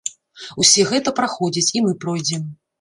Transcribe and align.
Усе 0.63 0.85
гэта 0.93 1.15
праходзяць, 1.21 1.69
і 1.77 1.85
мы 1.87 1.97
пройдзем. 2.05 2.53